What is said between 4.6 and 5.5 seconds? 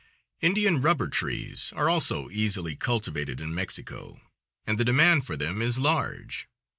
and the demand for